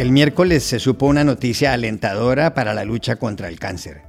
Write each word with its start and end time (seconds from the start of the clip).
El 0.00 0.12
miércoles 0.12 0.62
se 0.62 0.78
supo 0.78 1.04
una 1.04 1.24
noticia 1.24 1.74
alentadora 1.74 2.54
para 2.54 2.72
la 2.72 2.86
lucha 2.86 3.16
contra 3.16 3.48
el 3.48 3.58
cáncer. 3.58 4.00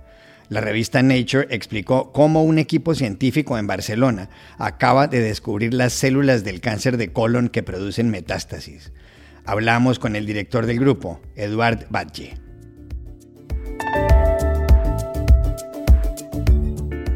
La 0.48 0.62
revista 0.62 1.04
Nature 1.04 1.48
explicó 1.50 2.14
cómo 2.14 2.46
un 2.46 2.60
equipo 2.60 2.96
científico 2.96 3.58
en 3.58 3.68
Barcelona 3.68 4.30
acaba 4.58 5.08
de 5.08 5.20
descubrir 5.20 5.74
las 5.74 5.92
células 5.92 6.46
del 6.46 6.62
cáncer 6.62 6.96
de 6.96 7.12
colon 7.12 7.50
que 7.50 7.62
producen 7.62 8.10
metástasis. 8.10 8.94
Hablamos 9.44 10.00
con 10.00 10.16
el 10.16 10.26
director 10.26 10.66
del 10.66 10.80
grupo, 10.80 11.20
Eduard 11.36 11.88
Batlle. 11.90 12.36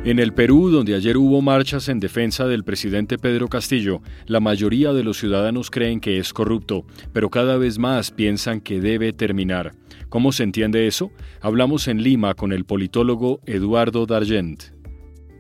En 0.06 0.20
el 0.20 0.34
Perú, 0.34 0.70
donde 0.70 0.94
ayer 0.94 1.18
hubo 1.18 1.42
marchas 1.42 1.90
en 1.90 2.00
defensa 2.00 2.46
del 2.46 2.64
presidente 2.64 3.18
Pedro 3.18 3.48
Castillo, 3.48 4.04
la 4.28 4.40
mayoría 4.40 4.94
de 4.94 5.04
los 5.04 5.18
ciudadanos 5.18 5.72
creen 5.72 6.00
que 6.00 6.20
es 6.20 6.32
corrupto, 6.32 6.86
pero 7.12 7.32
cada 7.32 7.58
vez 7.58 7.80
más 7.80 8.12
piensan 8.12 8.62
que 8.62 8.80
debe 8.80 9.14
terminar. 9.14 9.72
¿Cómo 10.10 10.32
se 10.32 10.44
entiende 10.44 10.86
eso? 10.86 11.10
Hablamos 11.42 11.88
en 11.88 12.04
Lima 12.04 12.36
con 12.36 12.54
el 12.54 12.66
politólogo 12.66 13.42
Eduardo 13.48 14.06
Dargent. 14.06 14.66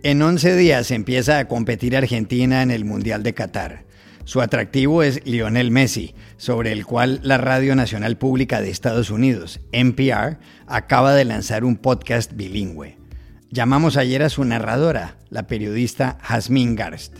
En 0.01 0.23
11 0.23 0.55
días 0.55 0.89
empieza 0.89 1.37
a 1.37 1.47
competir 1.47 1.95
Argentina 1.95 2.63
en 2.63 2.71
el 2.71 2.85
Mundial 2.85 3.21
de 3.21 3.35
Qatar. 3.35 3.85
Su 4.23 4.41
atractivo 4.41 5.03
es 5.03 5.23
Lionel 5.27 5.69
Messi, 5.69 6.15
sobre 6.37 6.71
el 6.71 6.87
cual 6.87 7.19
la 7.21 7.37
Radio 7.37 7.75
Nacional 7.75 8.17
Pública 8.17 8.61
de 8.61 8.71
Estados 8.71 9.11
Unidos, 9.11 9.59
NPR, 9.71 10.39
acaba 10.65 11.13
de 11.13 11.25
lanzar 11.25 11.65
un 11.65 11.75
podcast 11.75 12.33
bilingüe. 12.33 13.04
Llamamos 13.51 13.95
ayer 13.95 14.23
a 14.23 14.29
su 14.29 14.43
narradora, 14.43 15.17
la 15.29 15.47
periodista 15.47 16.17
Jasmine 16.21 16.75
Garst. 16.75 17.17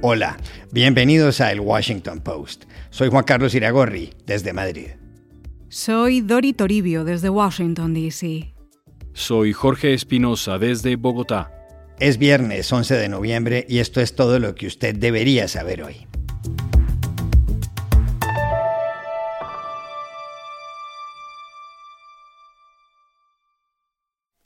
Hola, 0.00 0.36
bienvenidos 0.72 1.40
a 1.40 1.52
El 1.52 1.60
Washington 1.60 2.20
Post. 2.20 2.64
Soy 2.90 3.08
Juan 3.08 3.24
Carlos 3.24 3.54
Iragorri, 3.54 4.12
desde 4.26 4.52
Madrid. 4.52 4.88
Soy 5.68 6.20
Dori 6.20 6.52
Toribio, 6.52 7.04
desde 7.04 7.30
Washington, 7.30 7.94
D.C. 7.94 8.52
Soy 9.12 9.52
Jorge 9.52 9.94
Espinosa, 9.94 10.58
desde 10.58 10.96
Bogotá. 10.96 11.52
Es 12.00 12.18
viernes 12.18 12.70
11 12.72 12.96
de 12.96 13.08
noviembre 13.08 13.64
y 13.68 13.78
esto 13.78 14.00
es 14.00 14.16
todo 14.16 14.40
lo 14.40 14.56
que 14.56 14.66
usted 14.66 14.96
debería 14.96 15.46
saber 15.46 15.84
hoy. 15.84 16.08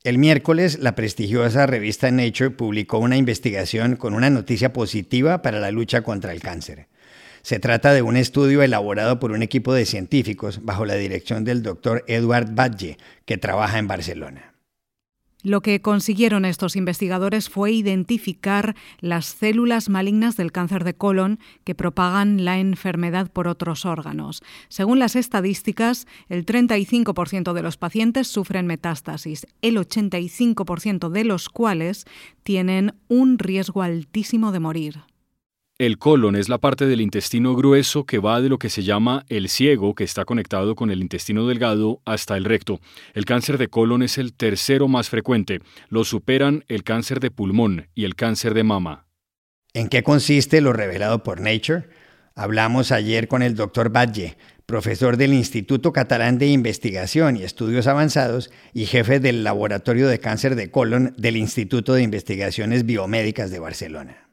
El 0.06 0.18
miércoles, 0.18 0.78
la 0.78 0.94
prestigiosa 0.94 1.66
revista 1.66 2.08
Nature 2.12 2.50
publicó 2.50 2.98
una 2.98 3.16
investigación 3.16 3.96
con 3.96 4.14
una 4.14 4.30
noticia 4.30 4.72
positiva 4.72 5.42
para 5.42 5.58
la 5.58 5.72
lucha 5.72 6.02
contra 6.02 6.30
el 6.32 6.40
cáncer. 6.40 6.86
Se 7.42 7.58
trata 7.58 7.92
de 7.92 8.02
un 8.02 8.16
estudio 8.16 8.62
elaborado 8.62 9.18
por 9.18 9.32
un 9.32 9.42
equipo 9.42 9.74
de 9.74 9.84
científicos 9.84 10.60
bajo 10.64 10.84
la 10.84 10.94
dirección 10.94 11.42
del 11.42 11.64
doctor 11.64 12.04
Edward 12.06 12.54
Badge, 12.54 12.98
que 13.24 13.36
trabaja 13.36 13.80
en 13.80 13.88
Barcelona. 13.88 14.55
Lo 15.46 15.60
que 15.60 15.80
consiguieron 15.80 16.44
estos 16.44 16.74
investigadores 16.74 17.48
fue 17.48 17.70
identificar 17.70 18.74
las 18.98 19.26
células 19.26 19.88
malignas 19.88 20.36
del 20.36 20.50
cáncer 20.50 20.82
de 20.82 20.94
colon 20.94 21.38
que 21.62 21.76
propagan 21.76 22.44
la 22.44 22.58
enfermedad 22.58 23.30
por 23.30 23.46
otros 23.46 23.84
órganos. 23.84 24.42
Según 24.68 24.98
las 24.98 25.14
estadísticas, 25.14 26.08
el 26.28 26.44
35% 26.44 27.52
de 27.52 27.62
los 27.62 27.76
pacientes 27.76 28.26
sufren 28.26 28.66
metástasis, 28.66 29.46
el 29.62 29.76
85% 29.76 31.10
de 31.10 31.22
los 31.22 31.48
cuales 31.48 32.06
tienen 32.42 32.96
un 33.06 33.38
riesgo 33.38 33.82
altísimo 33.82 34.50
de 34.50 34.58
morir. 34.58 35.04
El 35.78 35.98
colon 35.98 36.36
es 36.36 36.48
la 36.48 36.56
parte 36.56 36.86
del 36.86 37.02
intestino 37.02 37.54
grueso 37.54 38.06
que 38.06 38.18
va 38.18 38.40
de 38.40 38.48
lo 38.48 38.58
que 38.58 38.70
se 38.70 38.82
llama 38.82 39.26
el 39.28 39.50
ciego, 39.50 39.94
que 39.94 40.04
está 40.04 40.24
conectado 40.24 40.74
con 40.74 40.90
el 40.90 41.02
intestino 41.02 41.46
delgado, 41.46 42.00
hasta 42.06 42.38
el 42.38 42.46
recto. 42.46 42.80
El 43.12 43.26
cáncer 43.26 43.58
de 43.58 43.68
colon 43.68 44.02
es 44.02 44.16
el 44.16 44.32
tercero 44.32 44.88
más 44.88 45.10
frecuente. 45.10 45.60
Lo 45.90 46.04
superan 46.04 46.64
el 46.68 46.82
cáncer 46.82 47.20
de 47.20 47.30
pulmón 47.30 47.88
y 47.94 48.04
el 48.04 48.14
cáncer 48.14 48.54
de 48.54 48.64
mama. 48.64 49.06
¿En 49.74 49.88
qué 49.88 50.02
consiste 50.02 50.62
lo 50.62 50.72
revelado 50.72 51.22
por 51.22 51.42
Nature? 51.42 51.90
Hablamos 52.34 52.90
ayer 52.90 53.28
con 53.28 53.42
el 53.42 53.54
doctor 53.54 53.90
Badge, 53.90 54.38
profesor 54.64 55.18
del 55.18 55.34
Instituto 55.34 55.92
Catalán 55.92 56.38
de 56.38 56.46
Investigación 56.46 57.36
y 57.36 57.42
Estudios 57.42 57.86
Avanzados 57.86 58.50
y 58.72 58.86
jefe 58.86 59.20
del 59.20 59.44
Laboratorio 59.44 60.08
de 60.08 60.20
Cáncer 60.20 60.54
de 60.54 60.70
Colon 60.70 61.12
del 61.18 61.36
Instituto 61.36 61.92
de 61.92 62.02
Investigaciones 62.02 62.86
Biomédicas 62.86 63.50
de 63.50 63.58
Barcelona. 63.58 64.25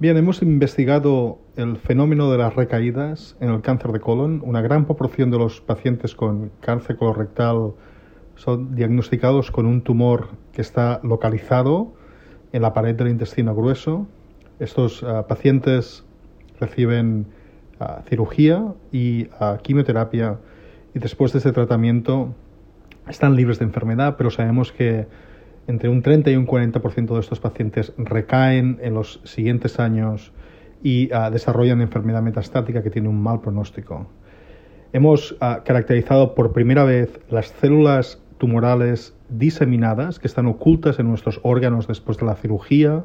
Bien, 0.00 0.16
hemos 0.16 0.40
investigado 0.40 1.40
el 1.56 1.76
fenómeno 1.76 2.32
de 2.32 2.38
las 2.38 2.56
recaídas 2.56 3.36
en 3.38 3.50
el 3.50 3.60
cáncer 3.60 3.92
de 3.92 4.00
colon. 4.00 4.40
Una 4.42 4.62
gran 4.62 4.86
proporción 4.86 5.30
de 5.30 5.36
los 5.36 5.60
pacientes 5.60 6.14
con 6.14 6.52
cáncer 6.62 6.96
colorectal 6.96 7.74
son 8.34 8.74
diagnosticados 8.74 9.50
con 9.50 9.66
un 9.66 9.82
tumor 9.82 10.28
que 10.52 10.62
está 10.62 11.00
localizado 11.02 11.92
en 12.54 12.62
la 12.62 12.72
pared 12.72 12.94
del 12.94 13.08
intestino 13.08 13.54
grueso. 13.54 14.06
Estos 14.58 15.02
ah, 15.02 15.26
pacientes 15.26 16.02
reciben 16.58 17.26
ah, 17.78 18.00
cirugía 18.08 18.72
y 18.90 19.28
ah, 19.38 19.58
quimioterapia 19.60 20.38
y 20.94 20.98
después 20.98 21.34
de 21.34 21.40
ese 21.40 21.52
tratamiento 21.52 22.34
están 23.06 23.36
libres 23.36 23.58
de 23.58 23.66
enfermedad, 23.66 24.14
pero 24.16 24.30
sabemos 24.30 24.72
que 24.72 25.08
entre 25.70 25.88
un 25.88 26.02
30 26.02 26.30
y 26.30 26.36
un 26.36 26.46
40% 26.46 27.14
de 27.14 27.20
estos 27.20 27.40
pacientes 27.40 27.92
recaen 27.96 28.78
en 28.82 28.94
los 28.94 29.20
siguientes 29.24 29.78
años 29.78 30.32
y 30.82 31.10
ah, 31.12 31.30
desarrollan 31.30 31.80
enfermedad 31.80 32.22
metastática 32.22 32.82
que 32.82 32.90
tiene 32.90 33.08
un 33.08 33.22
mal 33.22 33.40
pronóstico. 33.40 34.06
Hemos 34.92 35.36
ah, 35.40 35.62
caracterizado 35.64 36.34
por 36.34 36.52
primera 36.52 36.84
vez 36.84 37.20
las 37.30 37.48
células 37.48 38.20
tumorales 38.38 39.14
diseminadas 39.28 40.18
que 40.18 40.26
están 40.26 40.46
ocultas 40.46 40.98
en 40.98 41.08
nuestros 41.08 41.40
órganos 41.44 41.86
después 41.86 42.18
de 42.18 42.26
la 42.26 42.34
cirugía 42.34 43.04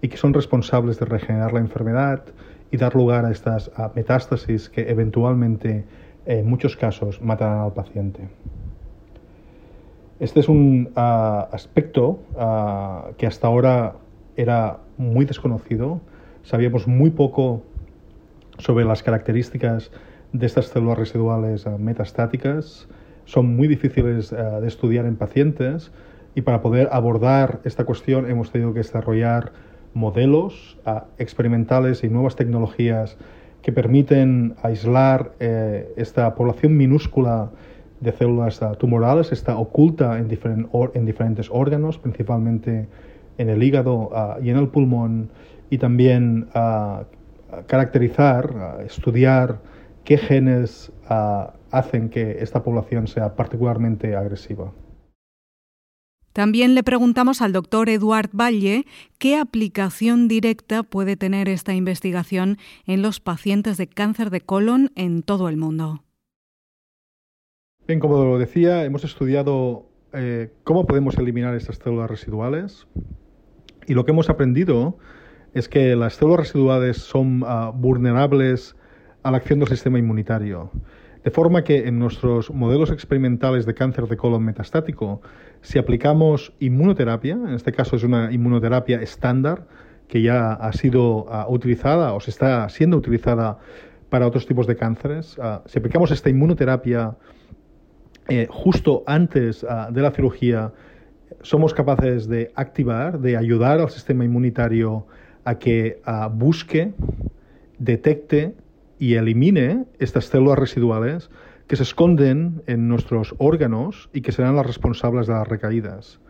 y 0.00 0.08
que 0.08 0.16
son 0.16 0.34
responsables 0.34 0.98
de 0.98 1.06
regenerar 1.06 1.52
la 1.52 1.60
enfermedad 1.60 2.24
y 2.72 2.78
dar 2.78 2.96
lugar 2.96 3.24
a 3.24 3.30
estas 3.30 3.70
ah, 3.76 3.92
metástasis 3.94 4.68
que 4.68 4.90
eventualmente 4.90 5.84
en 6.26 6.48
muchos 6.48 6.76
casos 6.76 7.22
matarán 7.22 7.60
al 7.60 7.72
paciente. 7.72 8.28
Este 10.22 10.38
es 10.38 10.48
un 10.48 10.90
ah, 10.94 11.48
aspecto 11.50 12.22
ah, 12.38 13.10
que 13.18 13.26
hasta 13.26 13.48
ahora 13.48 13.94
era 14.36 14.78
muy 14.96 15.24
desconocido. 15.24 16.00
Sabíamos 16.44 16.86
muy 16.86 17.10
poco 17.10 17.64
sobre 18.58 18.84
las 18.84 19.02
características 19.02 19.90
de 20.32 20.46
estas 20.46 20.66
células 20.66 20.96
residuales 20.96 21.66
ah, 21.66 21.76
metastáticas. 21.76 22.86
Son 23.24 23.56
muy 23.56 23.66
difíciles 23.66 24.30
de 24.30 24.68
estudiar 24.68 25.06
en 25.06 25.16
pacientes 25.16 25.90
y 26.36 26.42
para 26.42 26.62
poder 26.62 26.88
abordar 26.92 27.58
esta 27.64 27.84
cuestión 27.84 28.30
hemos 28.30 28.52
tenido 28.52 28.72
que 28.72 28.78
desarrollar 28.78 29.52
modelos 29.92 30.78
experimentales 31.18 32.04
y 32.04 32.08
nuevas 32.08 32.36
tecnologías 32.36 33.16
que 33.60 33.72
permiten 33.72 34.54
aislar 34.62 35.32
eh, 35.40 35.92
esta 35.96 36.34
población 36.34 36.76
minúscula 36.76 37.50
de 38.02 38.12
células 38.12 38.60
ah, 38.62 38.74
tumorales 38.74 39.32
está 39.32 39.56
oculta 39.56 40.18
en, 40.18 40.28
en, 40.94 41.06
diferentes 41.06 41.48
órganos, 41.50 41.98
principalmente 41.98 42.88
en 43.38 43.48
el 43.48 43.62
hígado 43.62 44.10
ah, 44.12 44.38
y 44.42 44.50
en 44.50 44.58
el 44.58 44.68
pulmón, 44.68 45.30
y 45.70 45.78
también 45.78 46.48
ah, 46.54 47.04
caracterizar, 47.66 48.80
estudiar 48.84 49.60
qué 50.04 50.18
genes 50.18 50.90
hacen 51.70 52.08
que 52.08 52.38
esta 52.40 52.62
población 52.62 53.06
sea 53.06 53.36
particularmente 53.36 54.16
agresiva. 54.16 54.72
También 56.32 56.74
le 56.74 56.82
preguntamos 56.82 57.42
al 57.42 57.52
doctor 57.52 57.90
Eduard 57.90 58.30
Valle 58.32 58.86
qué 59.18 59.36
aplicación 59.36 60.28
directa 60.28 60.82
puede 60.82 61.16
tener 61.16 61.46
esta 61.50 61.74
investigación 61.74 62.56
en 62.86 63.02
los 63.02 63.20
pacientes 63.20 63.76
de 63.76 63.86
cáncer 63.86 64.30
de 64.30 64.40
colon 64.40 64.92
en 64.96 65.22
todo 65.22 65.50
el 65.50 65.58
mundo. 65.58 66.02
Bien, 67.92 68.00
como 68.00 68.24
lo 68.24 68.38
decía, 68.38 68.86
hemos 68.86 69.04
estudiado 69.04 69.84
eh, 70.14 70.48
cómo 70.64 70.86
podemos 70.86 71.18
eliminar 71.18 71.54
estas 71.54 71.76
células 71.76 72.10
residuales 72.10 72.86
y 73.86 73.92
lo 73.92 74.06
que 74.06 74.12
hemos 74.12 74.30
aprendido 74.30 74.96
es 75.52 75.68
que 75.68 75.94
las 75.94 76.14
células 76.14 76.40
residuales 76.40 76.96
son 76.96 77.44
ah, 77.46 77.70
vulnerables 77.74 78.76
a 79.22 79.30
la 79.30 79.36
acción 79.36 79.58
del 79.58 79.68
sistema 79.68 79.98
inmunitario. 79.98 80.70
De 81.22 81.30
forma 81.30 81.64
que 81.64 81.86
en 81.86 81.98
nuestros 81.98 82.50
modelos 82.50 82.90
experimentales 82.90 83.66
de 83.66 83.74
cáncer 83.74 84.06
de 84.06 84.16
colon 84.16 84.42
metastático, 84.42 85.20
si 85.60 85.78
aplicamos 85.78 86.54
inmunoterapia, 86.60 87.34
en 87.34 87.52
este 87.52 87.72
caso 87.72 87.96
es 87.96 88.04
una 88.04 88.32
inmunoterapia 88.32 89.02
estándar 89.02 89.66
que 90.08 90.22
ya 90.22 90.54
ha 90.54 90.72
sido 90.72 91.26
ah, 91.28 91.44
utilizada 91.46 92.14
o 92.14 92.20
se 92.20 92.30
está 92.30 92.66
siendo 92.70 92.96
utilizada 92.96 93.58
para 94.08 94.26
otros 94.26 94.46
tipos 94.46 94.66
de 94.66 94.76
cánceres, 94.76 95.38
ah, 95.38 95.62
si 95.66 95.78
aplicamos 95.78 96.10
esta 96.10 96.30
inmunoterapia 96.30 97.18
eh, 98.28 98.46
justo 98.50 99.02
antes 99.06 99.64
ah, 99.68 99.88
de 99.90 100.00
la 100.00 100.10
cirugía 100.12 100.72
somos 101.42 101.74
capaces 101.74 102.28
de 102.28 102.52
activar, 102.54 103.18
de 103.18 103.36
ayudar 103.36 103.80
al 103.80 103.90
sistema 103.90 104.24
inmunitario 104.24 105.06
a 105.44 105.58
que 105.58 106.00
ah, 106.04 106.28
busque, 106.32 106.92
detecte 107.78 108.54
y 108.98 109.14
elimine 109.14 109.84
estas 109.98 110.26
células 110.26 110.58
residuales 110.58 111.30
que 111.66 111.76
se 111.76 111.82
esconden 111.82 112.62
en 112.66 112.88
nuestros 112.88 113.34
órganos 113.38 114.08
y 114.12 114.20
que 114.20 114.30
serán 114.30 114.56
las 114.56 114.66
responsables 114.66 115.26
de 115.26 115.32
las 115.32 115.48
recaídas. 115.48 116.20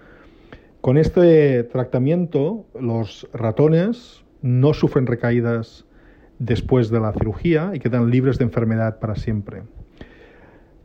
Con 0.81 0.97
este 0.97 1.65
tratamiento, 1.65 2.67
los 2.79 3.29
ratones 3.33 4.25
no 4.41 4.75
sufren 4.75 5.07
recaídas 5.07 5.85
después 6.39 6.91
de 6.91 7.01
la 7.01 7.13
cirugía 7.13 7.71
y 7.75 7.79
quedan 7.79 8.11
libres 8.11 8.39
de 8.39 8.45
enfermedad 8.45 8.99
para 8.99 9.15
siempre. 9.15 9.63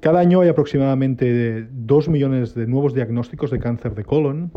Cada 0.08 0.22
año 0.22 0.40
hay 0.40 0.48
aproximadamente 0.48 1.68
2 1.70 2.08
millones 2.08 2.56
de 2.56 2.66
nuevos 2.66 2.94
diagnósticos 2.94 3.52
de 3.52 3.60
cáncer 3.60 3.94
de 3.94 4.06
colon. 4.06 4.54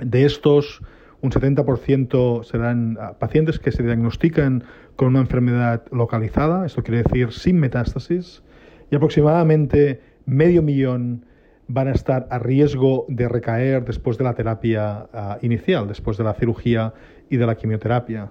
De 0.00 0.26
estos, 0.26 0.82
un 1.22 1.30
70% 1.30 2.44
serán 2.44 2.98
ah, 3.00 3.14
pacientes 3.18 3.58
que 3.58 3.72
se 3.72 3.82
diagnostican 3.82 4.64
con 4.96 5.08
una 5.08 5.20
enfermedad 5.20 5.84
localizada, 5.90 6.66
esto 6.66 6.82
quiere 6.82 7.04
decir 7.04 7.32
sin 7.32 7.58
metástasis, 7.58 8.42
y 8.90 8.96
aproximadamente 8.96 10.02
medio 10.26 10.60
millón 10.60 11.24
van 11.66 11.88
a 11.88 11.92
estar 11.92 12.26
a 12.28 12.38
riesgo 12.38 13.06
de 13.08 13.30
recaer 13.30 13.86
después 13.86 14.18
de 14.18 14.24
la 14.24 14.34
terapia 14.34 15.06
ah, 15.14 15.38
inicial, 15.40 15.88
después 15.88 16.18
de 16.18 16.24
la 16.24 16.34
cirugía 16.34 16.92
y 17.30 17.38
de 17.38 17.46
la 17.46 17.54
quimioterapia. 17.54 18.30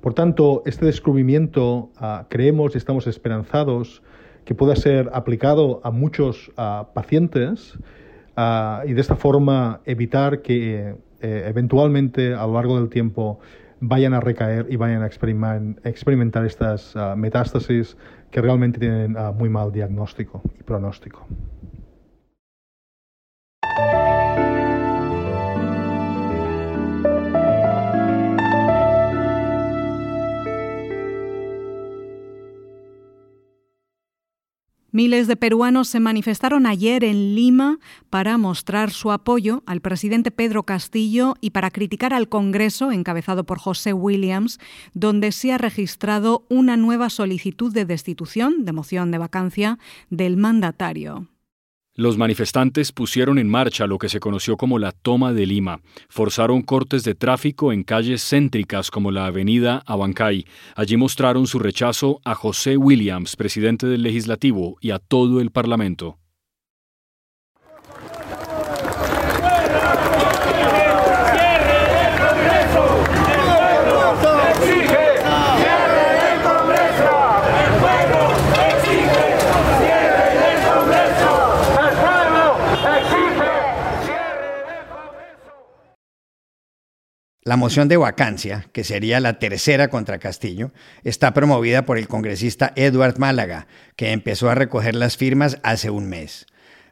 Por 0.00 0.14
tanto, 0.14 0.62
este 0.66 0.86
descubrimiento 0.86 1.90
ah, 1.96 2.26
creemos 2.30 2.76
y 2.76 2.78
estamos 2.78 3.08
esperanzados 3.08 4.04
que 4.44 4.54
pueda 4.54 4.76
ser 4.76 5.10
aplicado 5.12 5.80
a 5.84 5.90
muchos 5.90 6.52
ah, 6.56 6.88
pacientes 6.94 7.78
y 8.86 8.92
de 8.92 9.00
esta 9.00 9.14
forma 9.14 9.80
evitar 9.84 10.42
que 10.42 10.96
eh, 11.20 11.44
eventualmente 11.46 12.34
a 12.34 12.46
lo 12.46 12.54
largo 12.54 12.78
del 12.80 12.88
tiempo 12.88 13.38
vayan 13.80 14.12
a 14.12 14.20
recaer 14.20 14.66
y 14.70 14.76
vayan 14.76 15.02
a 15.02 15.06
experimentar 15.06 16.44
estas 16.44 16.96
metástasis 17.16 17.96
que 18.30 18.40
realmente 18.40 18.80
tienen 18.80 19.16
muy 19.36 19.48
mal 19.48 19.70
diagnóstico 19.70 20.42
y 20.58 20.62
pronóstico. 20.64 21.26
Miles 34.94 35.26
de 35.26 35.34
peruanos 35.34 35.88
se 35.88 35.98
manifestaron 35.98 36.66
ayer 36.66 37.02
en 37.02 37.34
Lima 37.34 37.80
para 38.10 38.38
mostrar 38.38 38.92
su 38.92 39.10
apoyo 39.10 39.64
al 39.66 39.80
presidente 39.80 40.30
Pedro 40.30 40.62
Castillo 40.62 41.34
y 41.40 41.50
para 41.50 41.72
criticar 41.72 42.14
al 42.14 42.28
Congreso, 42.28 42.92
encabezado 42.92 43.42
por 43.42 43.58
José 43.58 43.92
Williams, 43.92 44.60
donde 44.92 45.32
se 45.32 45.52
ha 45.52 45.58
registrado 45.58 46.46
una 46.48 46.76
nueva 46.76 47.10
solicitud 47.10 47.72
de 47.72 47.86
destitución, 47.86 48.64
de 48.64 48.70
moción 48.70 49.10
de 49.10 49.18
vacancia, 49.18 49.80
del 50.10 50.36
mandatario. 50.36 51.26
Los 51.96 52.18
manifestantes 52.18 52.90
pusieron 52.90 53.38
en 53.38 53.48
marcha 53.48 53.86
lo 53.86 53.98
que 53.98 54.08
se 54.08 54.18
conoció 54.18 54.56
como 54.56 54.80
la 54.80 54.90
toma 54.90 55.32
de 55.32 55.46
Lima. 55.46 55.80
Forzaron 56.08 56.62
cortes 56.62 57.04
de 57.04 57.14
tráfico 57.14 57.72
en 57.72 57.84
calles 57.84 58.28
céntricas 58.28 58.90
como 58.90 59.12
la 59.12 59.26
avenida 59.26 59.80
Abancay. 59.86 60.44
Allí 60.74 60.96
mostraron 60.96 61.46
su 61.46 61.60
rechazo 61.60 62.20
a 62.24 62.34
José 62.34 62.76
Williams, 62.76 63.36
presidente 63.36 63.86
del 63.86 64.02
legislativo, 64.02 64.76
y 64.80 64.90
a 64.90 64.98
todo 64.98 65.40
el 65.40 65.52
Parlamento. 65.52 66.18
La 87.46 87.58
moción 87.58 87.88
de 87.88 87.98
vacancia, 87.98 88.70
que 88.72 88.84
sería 88.84 89.20
la 89.20 89.38
tercera 89.38 89.88
contra 89.88 90.18
Castillo, 90.18 90.72
está 91.02 91.34
promovida 91.34 91.84
por 91.84 91.98
el 91.98 92.08
congresista 92.08 92.72
Edward 92.74 93.18
Málaga, 93.18 93.66
que 93.96 94.12
empezó 94.12 94.48
a 94.48 94.54
recoger 94.54 94.94
las 94.94 95.18
firmas 95.18 95.58
hace 95.62 95.90
un 95.90 96.08
mes. 96.08 96.46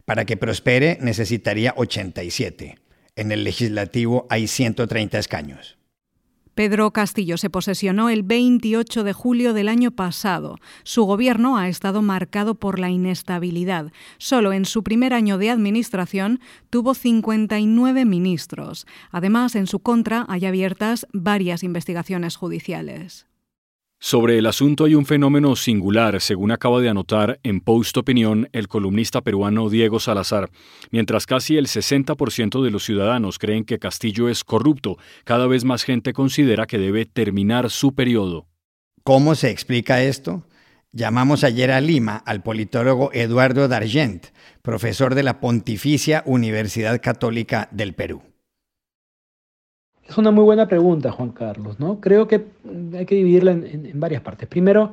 Para 0.04 0.26
que 0.26 0.37
prospere 0.37 0.99
necesitaría 1.00 1.72
87. 1.75 2.76
En 3.16 3.32
el 3.32 3.44
legislativo 3.44 4.26
hay 4.28 4.46
130 4.46 5.19
escaños. 5.19 5.78
Pedro 6.54 6.90
Castillo 6.93 7.38
se 7.38 7.49
posesionó 7.49 8.10
el 8.10 8.22
28 8.22 9.04
de 9.04 9.12
julio 9.14 9.54
del 9.54 9.69
año 9.69 9.90
pasado. 9.90 10.58
Su 10.84 11.04
gobierno 11.04 11.56
ha 11.56 11.69
estado 11.69 12.02
marcado 12.02 12.54
por 12.54 12.78
la 12.78 12.90
inestabilidad. 12.90 13.90
Solo 14.19 14.52
en 14.52 14.66
su 14.66 14.82
primer 14.82 15.14
año 15.14 15.38
de 15.38 15.49
administración 15.49 16.40
tuvo 16.69 16.93
59 16.93 18.04
ministros. 18.04 18.87
Además, 19.10 19.54
en 19.56 19.66
su 19.66 19.81
contra 19.81 20.26
hay 20.28 20.44
abiertas 20.44 21.06
varias 21.12 21.62
investigaciones 21.62 22.37
judiciales. 22.37 23.31
Sobre 24.04 24.37
el 24.37 24.46
asunto 24.46 24.87
hay 24.87 24.96
un 24.96 25.06
fenómeno 25.06 25.54
singular, 25.54 26.20
según 26.20 26.50
acaba 26.50 26.81
de 26.81 26.88
anotar 26.88 27.38
en 27.44 27.60
Post 27.60 27.96
Opinión 27.96 28.49
el 28.50 28.66
columnista 28.66 29.20
peruano 29.20 29.70
Diego 29.70 30.00
Salazar. 30.00 30.50
Mientras 30.90 31.25
casi 31.25 31.56
el 31.56 31.69
60% 31.69 32.64
de 32.64 32.70
los 32.72 32.82
ciudadanos 32.82 33.38
creen 33.38 33.64
que 33.64 33.78
Castillo 33.78 34.28
es 34.28 34.43
corrupto, 34.43 34.96
cada 35.22 35.46
vez 35.46 35.62
más 35.62 35.84
gente 35.84 36.12
considera 36.12 36.66
que 36.66 36.78
debe 36.78 37.06
terminar 37.06 37.70
su 37.70 37.94
periodo. 37.94 38.49
¿Cómo 39.04 39.37
se 39.37 39.50
explica 39.50 40.02
esto? 40.02 40.48
Llamamos 40.90 41.44
ayer 41.44 41.70
a 41.70 41.81
Lima 41.81 42.16
al 42.16 42.43
politólogo 42.43 43.12
Eduardo 43.12 43.69
Dargent, 43.69 44.26
profesor 44.62 45.14
de 45.14 45.22
la 45.22 45.38
Pontificia 45.38 46.25
Universidad 46.26 47.00
Católica 47.00 47.69
del 47.70 47.94
Perú. 47.94 48.31
Es 50.12 50.18
una 50.18 50.30
muy 50.30 50.44
buena 50.44 50.68
pregunta, 50.68 51.10
Juan 51.10 51.30
Carlos. 51.30 51.80
¿no? 51.80 51.98
Creo 51.98 52.28
que 52.28 52.44
hay 52.92 53.06
que 53.06 53.14
dividirla 53.14 53.52
en, 53.52 53.98
varias 53.98 54.20
partes. 54.20 54.46
Primero, 54.46 54.92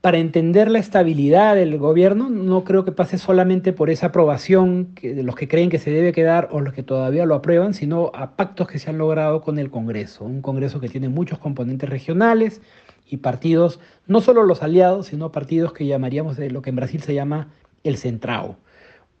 para 0.00 0.16
entender 0.16 0.70
la 0.70 0.78
estabilidad 0.78 1.54
del 1.54 1.76
gobierno, 1.76 2.30
no 2.30 2.64
creo 2.64 2.86
que 2.86 2.92
pase 2.92 3.18
solamente 3.18 3.74
por 3.74 3.90
esa 3.90 4.06
aprobación 4.06 4.94
de 5.02 5.22
los 5.22 5.34
que 5.34 5.48
creen 5.48 5.68
que 5.68 5.78
se 5.78 5.90
debe 5.90 6.14
quedar 6.14 6.48
o 6.50 6.60
los 6.60 6.72
que 6.72 6.82
todavía 6.82 7.26
lo 7.26 7.34
aprueban, 7.34 7.74
sino 7.74 8.10
a 8.14 8.36
pactos 8.36 8.68
que 8.68 8.78
se 8.78 8.88
han 8.88 8.96
logrado 8.96 9.42
con 9.42 9.58
el 9.58 9.70
Congreso. 9.70 10.24
Un 10.24 10.40
Congreso 10.40 10.80
que 10.80 10.88
tiene 10.88 11.10
muchos 11.10 11.38
componentes 11.38 11.90
regionales 11.90 12.62
y 13.06 13.18
partidos, 13.18 13.80
no 14.06 14.22
solo 14.22 14.44
los 14.44 14.62
aliados, 14.62 15.08
sino 15.08 15.30
partidos 15.30 15.74
que 15.74 15.84
llamaríamos 15.84 16.38
de 16.38 16.50
lo 16.50 16.62
que 16.62 16.70
en 16.70 16.76
Brasil 16.76 17.02
se 17.02 17.12
llama 17.12 17.48
el 17.84 17.98
centrado 17.98 18.56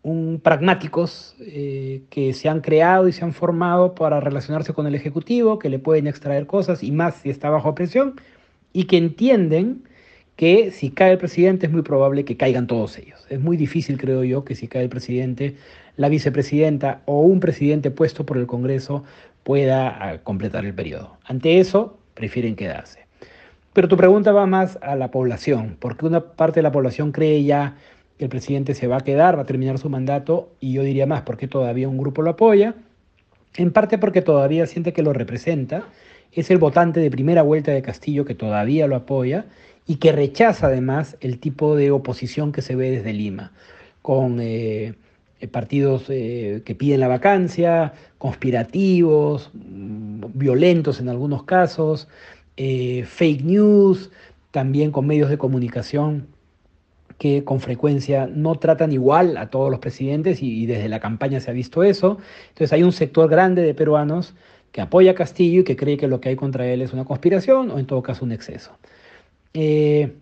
un, 0.06 0.40
pragmáticos 0.40 1.34
eh, 1.40 2.02
que 2.10 2.32
se 2.32 2.48
han 2.48 2.60
creado 2.60 3.08
y 3.08 3.12
se 3.12 3.24
han 3.24 3.32
formado 3.32 3.96
para 3.96 4.20
relacionarse 4.20 4.72
con 4.72 4.86
el 4.86 4.94
Ejecutivo, 4.94 5.58
que 5.58 5.68
le 5.68 5.80
pueden 5.80 6.06
extraer 6.06 6.46
cosas 6.46 6.84
y 6.84 6.92
más 6.92 7.16
si 7.16 7.30
está 7.30 7.50
bajo 7.50 7.74
presión, 7.74 8.14
y 8.72 8.84
que 8.84 8.98
entienden 8.98 9.82
que 10.36 10.70
si 10.70 10.90
cae 10.90 11.12
el 11.12 11.18
presidente 11.18 11.66
es 11.66 11.72
muy 11.72 11.82
probable 11.82 12.24
que 12.24 12.36
caigan 12.36 12.68
todos 12.68 12.96
ellos. 12.98 13.26
Es 13.30 13.40
muy 13.40 13.56
difícil, 13.56 13.98
creo 13.98 14.22
yo, 14.22 14.44
que 14.44 14.54
si 14.54 14.68
cae 14.68 14.84
el 14.84 14.88
presidente, 14.88 15.56
la 15.96 16.08
vicepresidenta 16.08 17.00
o 17.06 17.22
un 17.22 17.40
presidente 17.40 17.90
puesto 17.90 18.24
por 18.24 18.36
el 18.36 18.46
Congreso 18.46 19.02
pueda 19.42 19.88
ah, 19.88 20.18
completar 20.22 20.64
el 20.64 20.74
periodo. 20.74 21.16
Ante 21.24 21.58
eso, 21.58 21.98
prefieren 22.14 22.54
quedarse. 22.54 23.00
Pero 23.72 23.88
tu 23.88 23.96
pregunta 23.96 24.30
va 24.30 24.46
más 24.46 24.78
a 24.82 24.94
la 24.94 25.10
población, 25.10 25.76
porque 25.80 26.06
una 26.06 26.20
parte 26.20 26.60
de 26.60 26.62
la 26.62 26.72
población 26.72 27.10
cree 27.10 27.42
ya 27.42 27.76
el 28.18 28.28
presidente 28.28 28.74
se 28.74 28.86
va 28.86 28.98
a 28.98 29.00
quedar, 29.00 29.36
va 29.36 29.42
a 29.42 29.46
terminar 29.46 29.78
su 29.78 29.90
mandato 29.90 30.48
y 30.60 30.72
yo 30.72 30.82
diría 30.82 31.06
más 31.06 31.22
porque 31.22 31.48
todavía 31.48 31.88
un 31.88 31.98
grupo 31.98 32.22
lo 32.22 32.30
apoya, 32.30 32.74
en 33.56 33.72
parte 33.72 33.98
porque 33.98 34.22
todavía 34.22 34.66
siente 34.66 34.92
que 34.92 35.02
lo 35.02 35.12
representa, 35.12 35.88
es 36.32 36.50
el 36.50 36.58
votante 36.58 37.00
de 37.00 37.10
primera 37.10 37.42
vuelta 37.42 37.72
de 37.72 37.82
Castillo 37.82 38.24
que 38.24 38.34
todavía 38.34 38.86
lo 38.86 38.96
apoya 38.96 39.46
y 39.86 39.96
que 39.96 40.12
rechaza 40.12 40.66
además 40.66 41.16
el 41.20 41.38
tipo 41.38 41.76
de 41.76 41.90
oposición 41.90 42.52
que 42.52 42.62
se 42.62 42.74
ve 42.74 42.90
desde 42.90 43.12
Lima, 43.12 43.52
con 44.02 44.40
eh, 44.40 44.94
eh, 45.40 45.48
partidos 45.48 46.06
eh, 46.08 46.62
que 46.64 46.74
piden 46.74 47.00
la 47.00 47.08
vacancia, 47.08 47.92
conspirativos, 48.18 49.50
mm, 49.54 50.24
violentos 50.34 51.00
en 51.00 51.08
algunos 51.08 51.44
casos, 51.44 52.08
fake 52.56 53.42
news, 53.44 54.10
también 54.50 54.90
con 54.90 55.06
medios 55.06 55.28
de 55.28 55.36
comunicación 55.36 56.26
que 57.18 57.44
con 57.44 57.60
frecuencia 57.60 58.28
no 58.32 58.56
tratan 58.56 58.92
igual 58.92 59.36
a 59.36 59.48
todos 59.48 59.70
los 59.70 59.80
presidentes 59.80 60.42
y, 60.42 60.66
desde 60.66 60.88
la 60.88 61.00
campaña 61.00 61.40
se 61.40 61.50
ha 61.50 61.54
visto 61.54 61.82
eso. 61.82 62.18
Entonces 62.48 62.72
hay 62.72 62.82
un 62.82 62.92
sector 62.92 63.28
grande 63.28 63.62
de 63.62 63.74
peruanos 63.74 64.34
que 64.72 64.80
apoya 64.80 65.12
a 65.12 65.14
Castillo 65.14 65.62
y 65.62 65.64
que 65.64 65.76
cree 65.76 65.96
que 65.96 66.08
lo 66.08 66.20
que 66.20 66.28
hay 66.28 66.36
contra 66.36 66.66
él 66.66 66.82
es 66.82 66.92
una 66.92 67.04
conspiración 67.04 67.70
o 67.70 67.78
en 67.78 67.86
todo 67.86 68.02
caso 68.02 68.24
un 68.24 68.32
exceso. 68.32 68.76
Eh, 69.54 70.12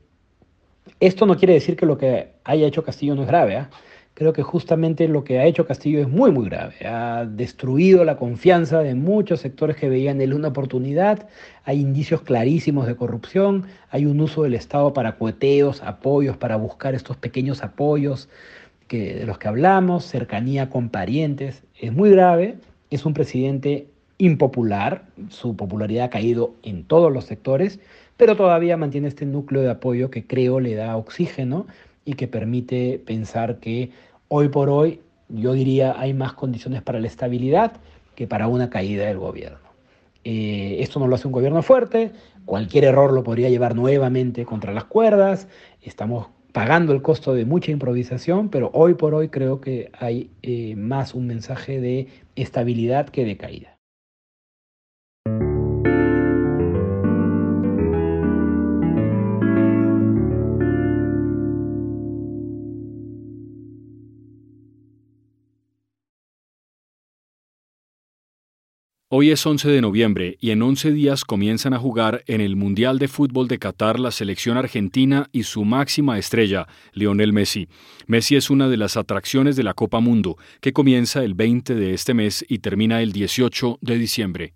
esto 1.00 1.26
no 1.26 1.36
quiere 1.36 1.54
decir 1.54 1.76
que 1.76 1.86
lo 1.86 1.98
que 1.98 2.34
haya 2.44 2.66
hecho 2.66 2.84
Castillo 2.84 3.14
no 3.14 3.22
es 3.22 3.28
grave. 3.28 3.56
¿ah? 3.56 3.70
Creo 4.16 4.32
que 4.32 4.44
justamente 4.44 5.08
lo 5.08 5.24
que 5.24 5.40
ha 5.40 5.44
hecho 5.44 5.66
Castillo 5.66 6.00
es 6.00 6.08
muy, 6.08 6.30
muy 6.30 6.44
grave. 6.44 6.74
Ha 6.86 7.24
destruido 7.24 8.04
la 8.04 8.16
confianza 8.16 8.78
de 8.80 8.94
muchos 8.94 9.40
sectores 9.40 9.76
que 9.76 9.88
veían 9.88 10.20
él 10.20 10.34
una 10.34 10.48
oportunidad. 10.48 11.28
Hay 11.64 11.80
indicios 11.80 12.22
clarísimos 12.22 12.86
de 12.86 12.94
corrupción. 12.94 13.64
Hay 13.90 14.06
un 14.06 14.20
uso 14.20 14.44
del 14.44 14.54
Estado 14.54 14.92
para 14.92 15.16
coheteos, 15.16 15.82
apoyos, 15.82 16.36
para 16.36 16.54
buscar 16.54 16.94
estos 16.94 17.16
pequeños 17.16 17.64
apoyos 17.64 18.28
que, 18.86 19.16
de 19.16 19.26
los 19.26 19.38
que 19.38 19.48
hablamos, 19.48 20.04
cercanía 20.04 20.70
con 20.70 20.90
parientes. 20.90 21.64
Es 21.80 21.92
muy 21.92 22.10
grave. 22.10 22.54
Es 22.90 23.04
un 23.04 23.14
presidente 23.14 23.88
impopular. 24.18 25.06
Su 25.28 25.56
popularidad 25.56 26.04
ha 26.04 26.10
caído 26.10 26.54
en 26.62 26.84
todos 26.84 27.12
los 27.12 27.24
sectores, 27.24 27.80
pero 28.16 28.36
todavía 28.36 28.76
mantiene 28.76 29.08
este 29.08 29.26
núcleo 29.26 29.62
de 29.62 29.70
apoyo 29.70 30.12
que 30.12 30.24
creo 30.24 30.60
le 30.60 30.76
da 30.76 30.96
oxígeno 30.96 31.66
y 32.04 32.14
que 32.14 32.28
permite 32.28 33.02
pensar 33.04 33.58
que 33.58 33.90
hoy 34.28 34.48
por 34.48 34.68
hoy, 34.68 35.00
yo 35.28 35.52
diría, 35.52 35.98
hay 35.98 36.14
más 36.14 36.34
condiciones 36.34 36.82
para 36.82 37.00
la 37.00 37.06
estabilidad 37.06 37.72
que 38.14 38.26
para 38.26 38.48
una 38.48 38.70
caída 38.70 39.06
del 39.06 39.18
gobierno. 39.18 39.58
Eh, 40.24 40.76
esto 40.80 41.00
no 41.00 41.06
lo 41.06 41.16
hace 41.16 41.26
un 41.26 41.32
gobierno 41.32 41.62
fuerte, 41.62 42.12
cualquier 42.44 42.84
error 42.84 43.12
lo 43.12 43.22
podría 43.22 43.50
llevar 43.50 43.74
nuevamente 43.74 44.44
contra 44.44 44.72
las 44.72 44.84
cuerdas, 44.84 45.48
estamos 45.82 46.28
pagando 46.52 46.92
el 46.92 47.02
costo 47.02 47.34
de 47.34 47.44
mucha 47.44 47.72
improvisación, 47.72 48.48
pero 48.48 48.70
hoy 48.72 48.94
por 48.94 49.14
hoy 49.14 49.28
creo 49.28 49.60
que 49.60 49.90
hay 49.98 50.30
eh, 50.42 50.76
más 50.76 51.12
un 51.12 51.26
mensaje 51.26 51.80
de 51.80 52.06
estabilidad 52.36 53.08
que 53.08 53.24
de 53.24 53.36
caída. 53.36 53.73
Hoy 69.16 69.30
es 69.30 69.46
11 69.46 69.70
de 69.70 69.80
noviembre 69.80 70.38
y 70.40 70.50
en 70.50 70.60
11 70.60 70.90
días 70.90 71.24
comienzan 71.24 71.72
a 71.72 71.78
jugar 71.78 72.24
en 72.26 72.40
el 72.40 72.56
Mundial 72.56 72.98
de 72.98 73.06
Fútbol 73.06 73.46
de 73.46 73.60
Qatar 73.60 74.00
la 74.00 74.10
selección 74.10 74.56
argentina 74.56 75.28
y 75.30 75.44
su 75.44 75.64
máxima 75.64 76.18
estrella, 76.18 76.66
Lionel 76.94 77.32
Messi. 77.32 77.68
Messi 78.08 78.34
es 78.34 78.50
una 78.50 78.68
de 78.68 78.76
las 78.76 78.96
atracciones 78.96 79.54
de 79.54 79.62
la 79.62 79.74
Copa 79.74 80.00
Mundo, 80.00 80.36
que 80.60 80.72
comienza 80.72 81.22
el 81.22 81.34
20 81.34 81.76
de 81.76 81.94
este 81.94 82.12
mes 82.12 82.44
y 82.48 82.58
termina 82.58 83.02
el 83.02 83.12
18 83.12 83.78
de 83.82 83.98
diciembre. 83.98 84.54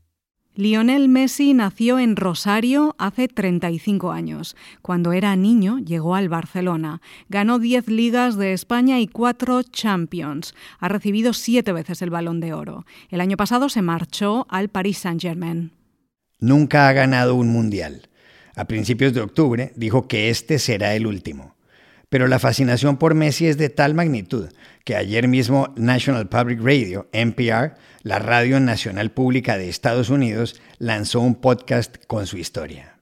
Lionel 0.59 1.09
Messi 1.09 1.55
nació 1.55 2.01
en 2.01 2.17
Rosario 2.17 2.97
hace 2.99 3.29
35 3.29 4.11
años. 4.11 4.57
Cuando 4.83 5.13
era 5.13 5.37
niño 5.37 5.79
llegó 5.79 6.17
al 6.17 6.29
Barcelona. 6.29 7.01
Ganó 7.29 7.61
10 7.61 7.87
ligas 7.87 8.37
de 8.37 8.55
España 8.55 8.99
y 8.99 9.07
4 9.07 9.63
Champions. 9.63 10.57
Ha 10.81 10.89
recibido 10.89 11.33
7 11.33 11.73
veces 11.73 12.03
el 12.03 12.11
balón 12.11 12.41
de 12.41 12.55
oro. 12.55 12.87
El 13.09 13.21
año 13.21 13.37
pasado 13.37 13.69
se 13.69 13.83
marchó 13.83 14.49
al 14.51 14.69
Paris 14.69 14.99
Saint-Germain. 14.99 15.71
Nunca 16.41 16.89
ha 16.89 16.93
ganado 16.93 17.37
un 17.37 17.51
mundial. 17.51 18.09
A 18.57 18.65
principios 18.65 19.15
de 19.15 19.21
octubre 19.21 19.73
dijo 19.77 20.09
que 20.09 20.29
este 20.29 20.59
será 20.59 20.97
el 20.97 21.07
último. 21.07 21.55
Pero 22.09 22.27
la 22.27 22.39
fascinación 22.39 22.97
por 22.97 23.15
Messi 23.15 23.47
es 23.47 23.59
de 23.59 23.69
tal 23.69 23.95
magnitud 23.95 24.49
que 24.85 24.97
ayer 24.97 25.29
mismo 25.29 25.75
National 25.77 26.29
Public 26.29 26.61
Radio, 26.63 27.09
NPR, 27.13 27.75
la 28.03 28.19
radio 28.19 28.59
nacional 28.61 29.11
pública 29.11 29.59
de 29.59 29.69
Estados 29.69 30.09
Unidos, 30.09 30.61
lanzó 30.79 31.21
un 31.21 31.35
podcast 31.35 31.97
con 32.07 32.27
su 32.27 32.39
historia. 32.39 32.99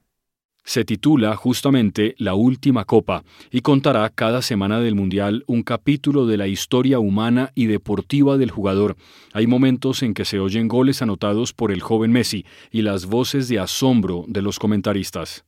Se 0.67 0.83
titula 0.83 1.33
justamente 1.37 2.13
La 2.17 2.33
Última 2.33 2.83
Copa 2.83 3.23
y 3.51 3.61
contará 3.61 4.09
cada 4.09 4.41
semana 4.41 4.81
del 4.81 4.95
Mundial 4.95 5.45
un 5.47 5.63
capítulo 5.63 6.25
de 6.25 6.35
la 6.35 6.47
historia 6.47 6.99
humana 6.99 7.53
y 7.55 7.67
deportiva 7.67 8.35
del 8.37 8.51
jugador. 8.51 8.97
Hay 9.31 9.47
momentos 9.47 10.03
en 10.03 10.13
que 10.13 10.25
se 10.25 10.41
oyen 10.41 10.67
goles 10.67 11.01
anotados 11.01 11.53
por 11.53 11.71
el 11.71 11.79
joven 11.79 12.11
Messi 12.11 12.45
y 12.69 12.81
las 12.81 13.05
voces 13.05 13.47
de 13.47 13.59
asombro 13.59 14.25
de 14.27 14.41
los 14.41 14.59
comentaristas. 14.59 15.46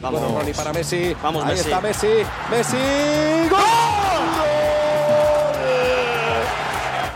Vamos, 0.00 0.20
Ronnie 0.32 0.54
para 0.54 0.72
Messi. 0.72 1.14
Vamos, 1.22 1.44
Ahí 1.44 1.50
Messi. 1.50 1.68
está 1.68 1.80
Messi. 1.80 2.06
Messi. 2.50 2.76
¡Gol! 3.50 3.60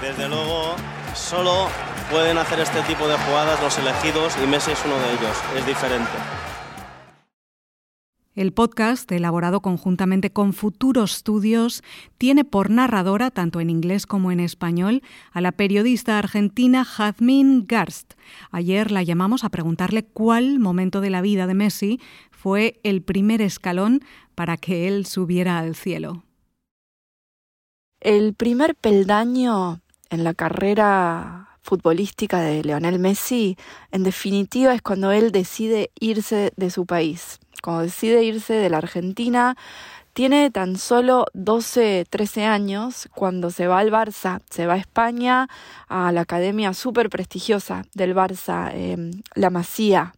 Desde 0.00 0.28
luego, 0.28 0.74
solo 1.14 1.68
pueden 2.10 2.38
hacer 2.38 2.60
este 2.60 2.82
tipo 2.82 3.06
de 3.06 3.16
jugadas 3.18 3.60
los 3.62 3.78
elegidos 3.78 4.34
y 4.42 4.46
Messi 4.46 4.72
es 4.72 4.82
uno 4.84 4.96
de 4.96 5.12
ellos. 5.12 5.36
Es 5.56 5.66
diferente. 5.66 6.10
El 8.36 8.52
podcast, 8.52 9.10
elaborado 9.12 9.60
conjuntamente 9.60 10.32
con 10.32 10.52
Futuros 10.52 11.12
Studios, 11.12 11.82
tiene 12.16 12.44
por 12.44 12.70
narradora, 12.70 13.30
tanto 13.30 13.60
en 13.60 13.68
inglés 13.68 14.06
como 14.06 14.30
en 14.30 14.38
español, 14.40 15.02
a 15.32 15.40
la 15.40 15.52
periodista 15.52 16.16
argentina 16.16 16.84
Jazmín 16.84 17.66
Garst. 17.66 18.14
Ayer 18.50 18.92
la 18.92 19.02
llamamos 19.02 19.42
a 19.44 19.50
preguntarle 19.50 20.04
cuál 20.04 20.58
momento 20.60 21.00
de 21.00 21.10
la 21.10 21.20
vida 21.20 21.46
de 21.48 21.54
Messi 21.54 22.00
fue 22.40 22.80
el 22.82 23.02
primer 23.02 23.42
escalón 23.42 24.00
para 24.34 24.56
que 24.56 24.88
él 24.88 25.06
subiera 25.06 25.58
al 25.58 25.74
cielo. 25.74 26.24
El 28.00 28.34
primer 28.34 28.74
peldaño 28.74 29.80
en 30.08 30.24
la 30.24 30.34
carrera 30.34 31.58
futbolística 31.60 32.40
de 32.40 32.64
Leonel 32.64 32.98
Messi, 32.98 33.56
en 33.90 34.02
definitiva, 34.02 34.74
es 34.74 34.80
cuando 34.80 35.12
él 35.12 35.32
decide 35.32 35.90
irse 36.00 36.52
de 36.56 36.70
su 36.70 36.86
país 36.86 37.38
cuando 37.60 37.82
decide 37.82 38.24
irse 38.24 38.54
de 38.54 38.70
la 38.70 38.78
Argentina, 38.78 39.56
tiene 40.12 40.50
tan 40.50 40.76
solo 40.76 41.26
12, 41.34 42.06
13 42.10 42.44
años 42.44 43.08
cuando 43.14 43.50
se 43.50 43.66
va 43.66 43.78
al 43.78 43.90
Barça, 43.90 44.40
se 44.50 44.66
va 44.66 44.74
a 44.74 44.78
España, 44.78 45.48
a 45.88 46.10
la 46.12 46.22
academia 46.22 46.74
súper 46.74 47.10
prestigiosa 47.10 47.84
del 47.94 48.14
Barça, 48.14 48.72
la 49.34 49.50
Masía. 49.50 50.14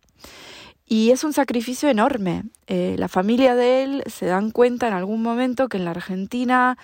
Y 0.92 1.10
es 1.10 1.24
un 1.24 1.32
sacrificio 1.32 1.88
enorme. 1.88 2.42
Eh, 2.66 2.96
la 2.98 3.08
familia 3.08 3.54
de 3.54 3.82
él 3.82 4.02
se 4.08 4.26
dan 4.26 4.50
cuenta 4.50 4.88
en 4.88 4.92
algún 4.92 5.22
momento 5.22 5.70
que 5.70 5.78
en 5.78 5.86
la 5.86 5.92
Argentina 5.92 6.76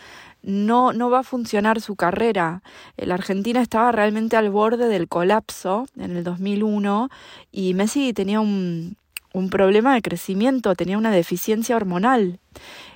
no, 0.42 0.94
no 0.94 1.10
va 1.10 1.18
a 1.18 1.22
funcionar 1.22 1.82
su 1.82 1.94
carrera. 1.94 2.62
La 2.96 3.12
Argentina 3.12 3.60
estaba 3.60 3.92
realmente 3.92 4.38
al 4.38 4.48
borde 4.48 4.88
del 4.88 5.08
colapso 5.08 5.88
en 5.98 6.16
el 6.16 6.24
2001 6.24 7.10
y 7.52 7.74
Messi 7.74 8.14
tenía 8.14 8.40
un, 8.40 8.96
un 9.34 9.50
problema 9.50 9.92
de 9.92 10.00
crecimiento, 10.00 10.74
tenía 10.74 10.96
una 10.96 11.10
deficiencia 11.10 11.76
hormonal. 11.76 12.40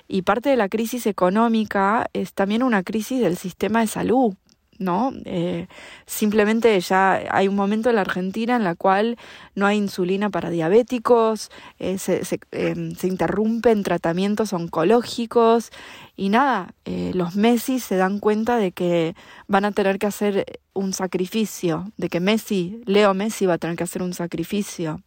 Y 0.07 0.23
parte 0.23 0.49
de 0.49 0.55
la 0.55 0.67
crisis 0.67 1.05
económica 1.05 2.07
es 2.13 2.33
también 2.33 2.63
una 2.63 2.81
crisis 2.81 3.21
del 3.21 3.37
sistema 3.37 3.81
de 3.81 3.87
salud. 3.87 4.33
¿No? 4.79 5.13
Eh, 5.25 5.67
simplemente 6.05 6.79
ya 6.79 7.21
hay 7.29 7.47
un 7.47 7.55
momento 7.55 7.89
en 7.89 7.95
la 7.95 8.01
Argentina 8.01 8.55
en 8.55 8.63
la 8.63 8.75
cual 8.75 9.17
no 9.55 9.65
hay 9.65 9.77
insulina 9.77 10.29
para 10.29 10.49
diabéticos, 10.49 11.51
eh, 11.79 11.97
se, 11.97 12.25
se, 12.25 12.39
eh, 12.51 12.93
se, 12.97 13.07
interrumpen 13.07 13.83
tratamientos 13.83 14.53
oncológicos 14.53 15.71
y 16.15 16.29
nada, 16.29 16.73
eh, 16.85 17.11
los 17.13 17.35
Messi 17.35 17.79
se 17.79 17.95
dan 17.95 18.19
cuenta 18.19 18.57
de 18.57 18.71
que 18.71 19.15
van 19.47 19.65
a 19.65 19.71
tener 19.71 19.99
que 19.99 20.07
hacer 20.07 20.59
un 20.73 20.93
sacrificio, 20.93 21.91
de 21.97 22.09
que 22.09 22.19
Messi, 22.19 22.81
Leo 22.85 23.13
Messi 23.13 23.45
va 23.45 23.53
a 23.53 23.57
tener 23.57 23.75
que 23.75 23.83
hacer 23.83 24.01
un 24.03 24.13
sacrificio. 24.13 25.01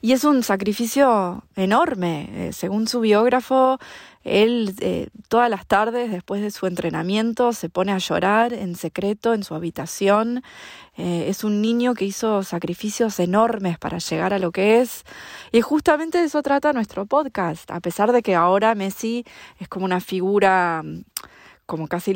Y 0.00 0.12
es 0.12 0.24
un 0.24 0.42
sacrificio 0.42 1.44
enorme. 1.56 2.28
Eh, 2.32 2.52
según 2.52 2.86
su 2.86 3.00
biógrafo, 3.00 3.78
él 4.24 4.74
eh, 4.80 5.08
todas 5.28 5.48
las 5.48 5.66
tardes 5.66 6.10
después 6.10 6.42
de 6.42 6.50
su 6.50 6.66
entrenamiento 6.66 7.52
se 7.52 7.68
pone 7.68 7.92
a 7.92 7.98
llorar 7.98 8.52
en 8.52 8.74
secreto 8.74 9.34
en 9.34 9.44
su 9.44 9.54
habitación. 9.54 10.42
Eh, 10.96 11.26
es 11.28 11.44
un 11.44 11.60
niño 11.60 11.94
que 11.94 12.06
hizo 12.06 12.42
sacrificios 12.42 13.20
enormes 13.20 13.78
para 13.78 13.98
llegar 13.98 14.34
a 14.34 14.38
lo 14.38 14.50
que 14.50 14.80
es. 14.80 15.04
Y 15.52 15.60
justamente 15.60 16.18
de 16.18 16.24
eso 16.24 16.42
trata 16.42 16.72
nuestro 16.72 17.06
podcast. 17.06 17.70
A 17.70 17.80
pesar 17.80 18.12
de 18.12 18.22
que 18.22 18.34
ahora 18.34 18.74
Messi 18.74 19.24
es 19.58 19.68
como 19.68 19.84
una 19.84 20.00
figura 20.00 20.82
como 21.66 21.88
casi 21.88 22.14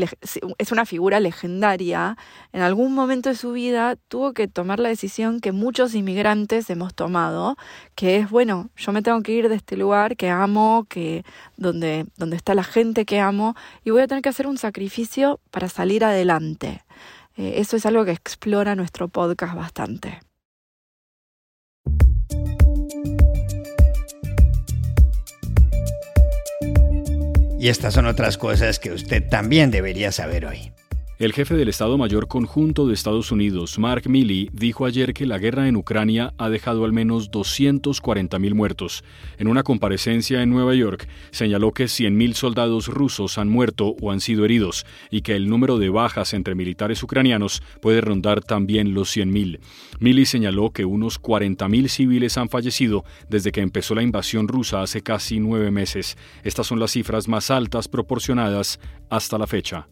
es 0.58 0.72
una 0.72 0.86
figura 0.86 1.20
legendaria, 1.20 2.16
en 2.52 2.62
algún 2.62 2.94
momento 2.94 3.28
de 3.28 3.34
su 3.34 3.52
vida 3.52 3.96
tuvo 4.08 4.32
que 4.32 4.48
tomar 4.48 4.78
la 4.78 4.88
decisión 4.88 5.40
que 5.40 5.52
muchos 5.52 5.94
inmigrantes 5.94 6.70
hemos 6.70 6.94
tomado, 6.94 7.56
que 7.94 8.16
es 8.16 8.30
bueno, 8.30 8.70
yo 8.76 8.92
me 8.92 9.02
tengo 9.02 9.22
que 9.22 9.32
ir 9.32 9.48
de 9.48 9.56
este 9.56 9.76
lugar 9.76 10.16
que 10.16 10.30
amo, 10.30 10.86
que 10.88 11.24
donde 11.56 12.06
donde 12.16 12.36
está 12.36 12.54
la 12.54 12.64
gente 12.64 13.04
que 13.04 13.20
amo 13.20 13.54
y 13.84 13.90
voy 13.90 14.02
a 14.02 14.06
tener 14.06 14.22
que 14.22 14.28
hacer 14.28 14.46
un 14.46 14.58
sacrificio 14.58 15.40
para 15.50 15.68
salir 15.68 16.04
adelante. 16.04 16.84
Eh, 17.36 17.54
eso 17.56 17.76
es 17.76 17.86
algo 17.86 18.04
que 18.04 18.12
explora 18.12 18.74
nuestro 18.74 19.08
podcast 19.08 19.54
bastante. 19.54 20.20
Y 27.60 27.68
estas 27.68 27.92
son 27.92 28.06
otras 28.06 28.38
cosas 28.38 28.78
que 28.78 28.90
usted 28.90 29.22
también 29.28 29.70
debería 29.70 30.12
saber 30.12 30.46
hoy. 30.46 30.72
El 31.20 31.34
jefe 31.34 31.54
del 31.54 31.68
Estado 31.68 31.98
Mayor 31.98 32.28
Conjunto 32.28 32.86
de 32.86 32.94
Estados 32.94 33.30
Unidos, 33.30 33.78
Mark 33.78 34.08
Milley, 34.08 34.48
dijo 34.54 34.86
ayer 34.86 35.12
que 35.12 35.26
la 35.26 35.36
guerra 35.36 35.68
en 35.68 35.76
Ucrania 35.76 36.32
ha 36.38 36.48
dejado 36.48 36.86
al 36.86 36.94
menos 36.94 37.30
240.000 37.30 38.54
muertos. 38.54 39.04
En 39.36 39.46
una 39.46 39.62
comparecencia 39.62 40.42
en 40.42 40.48
Nueva 40.48 40.74
York, 40.74 41.06
señaló 41.30 41.72
que 41.72 41.84
100.000 41.84 42.32
soldados 42.32 42.88
rusos 42.88 43.36
han 43.36 43.50
muerto 43.50 43.96
o 44.00 44.12
han 44.12 44.22
sido 44.22 44.46
heridos 44.46 44.86
y 45.10 45.20
que 45.20 45.36
el 45.36 45.50
número 45.50 45.76
de 45.76 45.90
bajas 45.90 46.32
entre 46.32 46.54
militares 46.54 47.02
ucranianos 47.02 47.62
puede 47.82 48.00
rondar 48.00 48.40
también 48.40 48.94
los 48.94 49.14
100.000. 49.14 49.60
Milley 49.98 50.24
señaló 50.24 50.70
que 50.70 50.86
unos 50.86 51.20
40.000 51.20 51.88
civiles 51.88 52.38
han 52.38 52.48
fallecido 52.48 53.04
desde 53.28 53.52
que 53.52 53.60
empezó 53.60 53.94
la 53.94 54.02
invasión 54.02 54.48
rusa 54.48 54.80
hace 54.80 55.02
casi 55.02 55.38
nueve 55.38 55.70
meses. 55.70 56.16
Estas 56.44 56.66
son 56.66 56.80
las 56.80 56.92
cifras 56.92 57.28
más 57.28 57.50
altas 57.50 57.88
proporcionadas 57.88 58.80
hasta 59.10 59.36
la 59.36 59.46
fecha. 59.46 59.86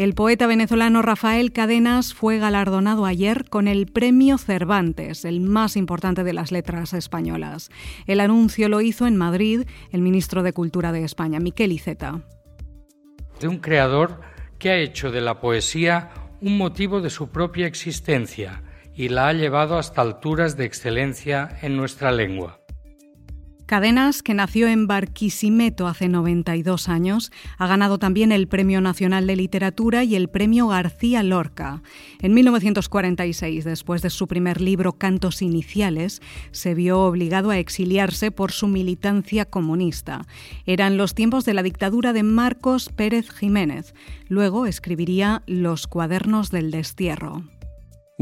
El 0.00 0.14
poeta 0.14 0.46
venezolano 0.46 1.02
Rafael 1.02 1.52
Cadenas 1.52 2.14
fue 2.14 2.38
galardonado 2.38 3.04
ayer 3.04 3.44
con 3.50 3.68
el 3.68 3.84
Premio 3.84 4.38
Cervantes, 4.38 5.26
el 5.26 5.42
más 5.42 5.76
importante 5.76 6.24
de 6.24 6.32
las 6.32 6.52
letras 6.52 6.94
españolas. 6.94 7.68
El 8.06 8.20
anuncio 8.20 8.70
lo 8.70 8.80
hizo 8.80 9.06
en 9.06 9.18
Madrid 9.18 9.66
el 9.92 10.00
ministro 10.00 10.42
de 10.42 10.54
Cultura 10.54 10.90
de 10.92 11.04
España, 11.04 11.38
Miquel 11.38 11.72
Iceta. 11.72 12.22
De 13.40 13.46
un 13.46 13.58
creador 13.58 14.22
que 14.58 14.70
ha 14.70 14.78
hecho 14.78 15.10
de 15.10 15.20
la 15.20 15.38
poesía 15.38 16.08
un 16.40 16.56
motivo 16.56 17.02
de 17.02 17.10
su 17.10 17.28
propia 17.28 17.66
existencia 17.66 18.62
y 18.94 19.10
la 19.10 19.28
ha 19.28 19.34
llevado 19.34 19.76
hasta 19.76 20.00
alturas 20.00 20.56
de 20.56 20.64
excelencia 20.64 21.58
en 21.60 21.76
nuestra 21.76 22.10
lengua. 22.10 22.59
Cadenas, 23.70 24.24
que 24.24 24.34
nació 24.34 24.66
en 24.66 24.88
Barquisimeto 24.88 25.86
hace 25.86 26.08
92 26.08 26.88
años, 26.88 27.30
ha 27.56 27.68
ganado 27.68 28.00
también 28.00 28.32
el 28.32 28.48
Premio 28.48 28.80
Nacional 28.80 29.28
de 29.28 29.36
Literatura 29.36 30.02
y 30.02 30.16
el 30.16 30.26
Premio 30.26 30.66
García 30.66 31.22
Lorca. 31.22 31.80
En 32.20 32.34
1946, 32.34 33.64
después 33.64 34.02
de 34.02 34.10
su 34.10 34.26
primer 34.26 34.60
libro 34.60 34.94
Cantos 34.94 35.40
Iniciales, 35.40 36.20
se 36.50 36.74
vio 36.74 36.98
obligado 37.02 37.50
a 37.50 37.58
exiliarse 37.58 38.32
por 38.32 38.50
su 38.50 38.66
militancia 38.66 39.44
comunista. 39.44 40.26
Eran 40.66 40.96
los 40.96 41.14
tiempos 41.14 41.44
de 41.44 41.54
la 41.54 41.62
dictadura 41.62 42.12
de 42.12 42.24
Marcos 42.24 42.88
Pérez 42.88 43.30
Jiménez. 43.30 43.94
Luego 44.26 44.66
escribiría 44.66 45.44
Los 45.46 45.86
cuadernos 45.86 46.50
del 46.50 46.72
destierro. 46.72 47.44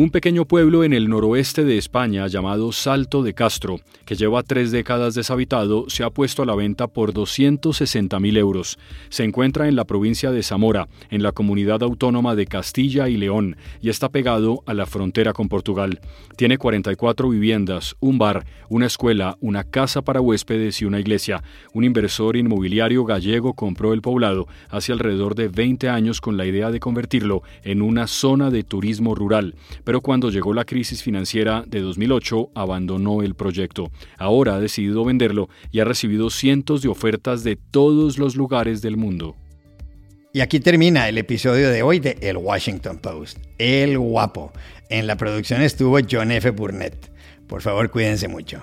Un 0.00 0.10
pequeño 0.10 0.44
pueblo 0.44 0.84
en 0.84 0.92
el 0.92 1.08
noroeste 1.08 1.64
de 1.64 1.76
España 1.76 2.28
llamado 2.28 2.70
Salto 2.70 3.24
de 3.24 3.34
Castro, 3.34 3.80
que 4.04 4.14
lleva 4.14 4.44
tres 4.44 4.70
décadas 4.70 5.16
deshabitado, 5.16 5.86
se 5.90 6.04
ha 6.04 6.10
puesto 6.10 6.44
a 6.44 6.46
la 6.46 6.54
venta 6.54 6.86
por 6.86 7.12
260.000 7.12 8.38
euros. 8.38 8.78
Se 9.08 9.24
encuentra 9.24 9.66
en 9.66 9.74
la 9.74 9.86
provincia 9.86 10.30
de 10.30 10.44
Zamora, 10.44 10.86
en 11.10 11.24
la 11.24 11.32
comunidad 11.32 11.82
autónoma 11.82 12.36
de 12.36 12.46
Castilla 12.46 13.08
y 13.08 13.16
León, 13.16 13.56
y 13.80 13.88
está 13.88 14.08
pegado 14.08 14.62
a 14.66 14.74
la 14.74 14.86
frontera 14.86 15.32
con 15.32 15.48
Portugal. 15.48 15.98
Tiene 16.36 16.58
44 16.58 17.28
viviendas, 17.28 17.96
un 17.98 18.18
bar, 18.18 18.46
una 18.68 18.86
escuela, 18.86 19.36
una 19.40 19.64
casa 19.64 20.02
para 20.02 20.20
huéspedes 20.20 20.80
y 20.80 20.84
una 20.84 21.00
iglesia. 21.00 21.42
Un 21.74 21.82
inversor 21.82 22.36
inmobiliario 22.36 23.04
gallego 23.04 23.54
compró 23.54 23.92
el 23.92 24.00
poblado 24.00 24.46
hace 24.70 24.92
alrededor 24.92 25.34
de 25.34 25.48
20 25.48 25.88
años 25.88 26.20
con 26.20 26.36
la 26.36 26.46
idea 26.46 26.70
de 26.70 26.78
convertirlo 26.78 27.42
en 27.64 27.82
una 27.82 28.06
zona 28.06 28.52
de 28.52 28.62
turismo 28.62 29.16
rural 29.16 29.56
pero 29.88 30.02
cuando 30.02 30.28
llegó 30.28 30.52
la 30.52 30.66
crisis 30.66 31.02
financiera 31.02 31.64
de 31.66 31.80
2008 31.80 32.50
abandonó 32.54 33.22
el 33.22 33.34
proyecto. 33.34 33.90
Ahora 34.18 34.56
ha 34.56 34.60
decidido 34.60 35.02
venderlo 35.02 35.48
y 35.70 35.80
ha 35.80 35.86
recibido 35.86 36.28
cientos 36.28 36.82
de 36.82 36.88
ofertas 36.88 37.42
de 37.42 37.56
todos 37.56 38.18
los 38.18 38.36
lugares 38.36 38.82
del 38.82 38.98
mundo. 38.98 39.34
Y 40.34 40.40
aquí 40.40 40.60
termina 40.60 41.08
el 41.08 41.16
episodio 41.16 41.70
de 41.70 41.82
hoy 41.82 42.00
de 42.00 42.18
El 42.20 42.36
Washington 42.36 42.98
Post. 42.98 43.38
El 43.56 43.98
guapo. 43.98 44.52
En 44.90 45.06
la 45.06 45.16
producción 45.16 45.62
estuvo 45.62 45.96
John 46.06 46.32
F. 46.32 46.50
Burnett. 46.50 47.10
Por 47.46 47.62
favor, 47.62 47.90
cuídense 47.90 48.28
mucho 48.28 48.62